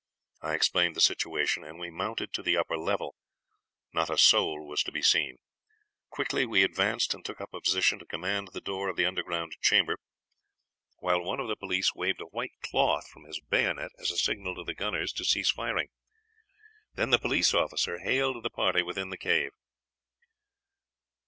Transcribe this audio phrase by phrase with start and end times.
[0.41, 3.13] I explained the situation, and we mounted to the upper level.
[3.93, 5.37] Not a soul was to be seen.
[6.09, 9.57] Quickly we advanced and took up a position to command the door of the underground
[9.61, 9.99] chamber;
[10.97, 14.55] while one of the police waved a white cloth from his bayonet as a signal
[14.55, 15.89] to the gunners to cease firing.
[16.95, 19.51] Then the officer hailed the party within the cave.